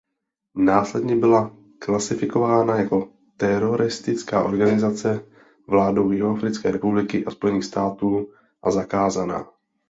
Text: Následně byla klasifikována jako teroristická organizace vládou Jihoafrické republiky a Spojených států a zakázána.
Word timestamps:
Následně 0.55 1.15
byla 1.15 1.51
klasifikována 1.79 2.75
jako 2.75 3.09
teroristická 3.37 4.43
organizace 4.43 5.25
vládou 5.67 6.11
Jihoafrické 6.11 6.71
republiky 6.71 7.25
a 7.25 7.31
Spojených 7.31 7.65
států 7.65 8.29
a 8.63 8.71
zakázána. 8.71 9.47